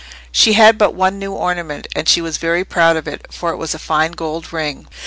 She 0.31 0.53
had 0.53 0.79
but 0.79 0.95
one 0.95 1.19
new 1.19 1.31
ornament, 1.33 1.85
and 1.95 2.09
she 2.09 2.21
was 2.21 2.37
very 2.37 2.65
proud 2.65 2.95
of 2.97 3.07
it, 3.07 3.27
for 3.31 3.51
it 3.51 3.57
was 3.57 3.75
a 3.75 3.77
fine 3.77 4.13
gold 4.13 4.51
ring. 4.51 4.87